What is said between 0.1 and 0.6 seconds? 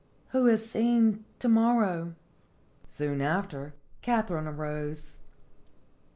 'Who